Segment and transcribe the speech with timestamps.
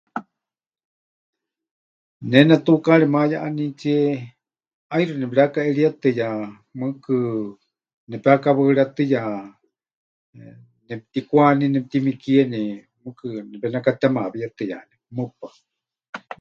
[2.29, 3.99] Ne netukaari mayeʼanítsie
[4.89, 6.27] ʼaixɨ nepɨrekaʼeríetɨya,
[6.77, 7.15] mɨɨkɨ
[8.09, 9.21] nepekawaɨrétɨya,
[10.87, 12.61] nepɨtikwaní, nepɨtimikieni,
[13.03, 15.49] mɨɨkɨ nepenekatemawíetɨyani, mɨpaɨ.